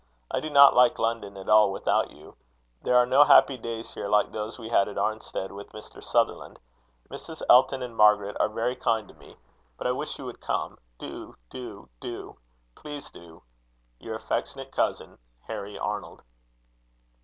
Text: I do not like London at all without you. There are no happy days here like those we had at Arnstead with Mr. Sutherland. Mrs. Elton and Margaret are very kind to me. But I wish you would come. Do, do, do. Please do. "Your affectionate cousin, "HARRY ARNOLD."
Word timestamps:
I 0.31 0.39
do 0.39 0.49
not 0.49 0.75
like 0.75 0.97
London 0.97 1.37
at 1.37 1.47
all 1.47 1.71
without 1.71 2.09
you. 2.09 2.35
There 2.81 2.95
are 2.95 3.05
no 3.05 3.23
happy 3.23 3.55
days 3.55 3.93
here 3.93 4.09
like 4.09 4.31
those 4.31 4.57
we 4.57 4.67
had 4.69 4.87
at 4.87 4.97
Arnstead 4.97 5.51
with 5.51 5.71
Mr. 5.73 6.03
Sutherland. 6.03 6.57
Mrs. 7.11 7.43
Elton 7.47 7.83
and 7.83 7.95
Margaret 7.95 8.35
are 8.39 8.49
very 8.49 8.75
kind 8.75 9.07
to 9.09 9.13
me. 9.13 9.37
But 9.77 9.85
I 9.85 9.91
wish 9.91 10.17
you 10.17 10.25
would 10.25 10.41
come. 10.41 10.79
Do, 10.97 11.35
do, 11.51 11.87
do. 11.99 12.35
Please 12.73 13.11
do. 13.11 13.43
"Your 13.99 14.15
affectionate 14.15 14.71
cousin, 14.71 15.19
"HARRY 15.41 15.77
ARNOLD." 15.77 16.23